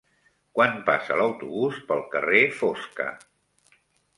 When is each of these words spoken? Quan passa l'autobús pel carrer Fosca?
Quan 0.59 0.79
passa 0.87 1.17
l'autobús 1.19 1.77
pel 1.91 2.01
carrer 2.17 2.43
Fosca? 2.63 3.07